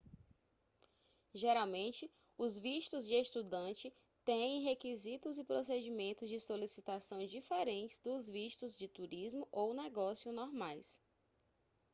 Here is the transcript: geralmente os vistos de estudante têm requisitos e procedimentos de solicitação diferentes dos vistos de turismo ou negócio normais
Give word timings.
geralmente 1.35 2.11
os 2.35 2.57
vistos 2.57 3.05
de 3.07 3.13
estudante 3.13 3.93
têm 4.25 4.63
requisitos 4.63 5.37
e 5.37 5.43
procedimentos 5.43 6.27
de 6.27 6.39
solicitação 6.39 7.23
diferentes 7.27 7.99
dos 7.99 8.27
vistos 8.27 8.75
de 8.75 8.87
turismo 8.87 9.47
ou 9.51 9.75
negócio 9.75 10.33
normais 10.33 11.03